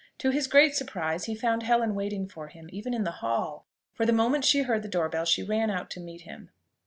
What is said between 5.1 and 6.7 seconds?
she ran out to meet him.